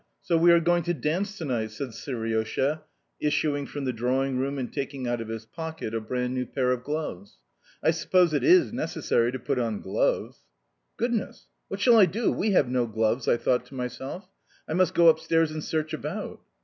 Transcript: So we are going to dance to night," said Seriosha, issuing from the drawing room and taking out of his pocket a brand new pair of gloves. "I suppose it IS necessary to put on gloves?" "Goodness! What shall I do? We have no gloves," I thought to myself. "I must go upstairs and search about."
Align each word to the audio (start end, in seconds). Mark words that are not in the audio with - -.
So 0.19 0.35
we 0.35 0.51
are 0.51 0.59
going 0.59 0.81
to 0.85 0.95
dance 0.95 1.37
to 1.37 1.45
night," 1.45 1.69
said 1.69 1.89
Seriosha, 1.89 2.81
issuing 3.19 3.67
from 3.67 3.85
the 3.85 3.93
drawing 3.93 4.39
room 4.39 4.57
and 4.57 4.73
taking 4.73 5.05
out 5.05 5.21
of 5.21 5.27
his 5.27 5.45
pocket 5.45 5.93
a 5.93 6.01
brand 6.01 6.33
new 6.33 6.47
pair 6.47 6.71
of 6.71 6.83
gloves. 6.83 7.37
"I 7.83 7.91
suppose 7.91 8.33
it 8.33 8.43
IS 8.43 8.73
necessary 8.73 9.31
to 9.31 9.37
put 9.37 9.59
on 9.59 9.79
gloves?" 9.79 10.39
"Goodness! 10.97 11.45
What 11.67 11.81
shall 11.81 11.99
I 11.99 12.07
do? 12.07 12.31
We 12.31 12.49
have 12.53 12.67
no 12.67 12.87
gloves," 12.87 13.27
I 13.27 13.37
thought 13.37 13.67
to 13.67 13.75
myself. 13.75 14.27
"I 14.67 14.73
must 14.73 14.95
go 14.95 15.07
upstairs 15.07 15.51
and 15.51 15.63
search 15.63 15.93
about." 15.93 16.41